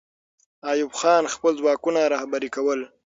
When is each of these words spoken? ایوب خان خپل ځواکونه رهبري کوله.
ایوب 0.71 0.91
خان 0.99 1.23
خپل 1.33 1.53
ځواکونه 1.61 2.01
رهبري 2.13 2.49
کوله. 2.55 2.85